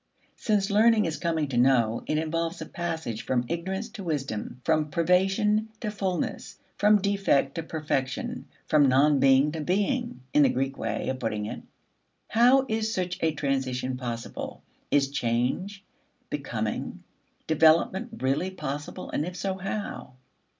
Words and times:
Since 0.35 0.71
learning 0.71 1.05
is 1.05 1.17
coming 1.17 1.47
to 1.49 1.57
know, 1.57 2.01
it 2.07 2.17
involves 2.17 2.59
a 2.59 2.65
passage 2.65 3.23
from 3.23 3.45
ignorance 3.47 3.87
to 3.89 4.03
wisdom, 4.03 4.59
from 4.65 4.89
privation 4.89 5.69
to 5.79 5.91
fullness 5.91 6.57
from 6.75 7.03
defect 7.03 7.53
to 7.53 7.61
perfection, 7.61 8.47
from 8.65 8.87
non 8.89 9.19
being 9.19 9.51
to 9.51 9.61
being, 9.61 10.21
in 10.33 10.41
the 10.41 10.49
Greek 10.49 10.75
way 10.75 11.07
of 11.09 11.19
putting 11.19 11.45
it. 11.45 11.61
How 12.29 12.65
is 12.67 12.91
such 12.91 13.21
a 13.21 13.35
transition 13.35 13.95
possible? 13.95 14.63
Is 14.89 15.11
change, 15.11 15.83
becoming, 16.31 17.03
development 17.45 18.23
really 18.23 18.49
possible 18.49 19.11
and 19.11 19.23
if 19.23 19.35
so, 19.35 19.55
how? 19.59 20.13